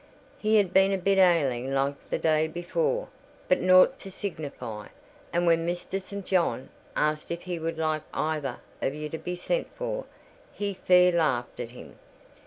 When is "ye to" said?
8.87-9.19